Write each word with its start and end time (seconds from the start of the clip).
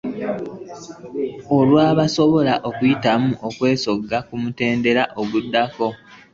Olwo 1.57 1.81
basobole 1.99 2.53
okuyitamu 2.69 3.31
okwesogga 3.47 4.17
ku 4.27 4.35
mutendera 4.43 5.03
oguddako. 5.21 5.87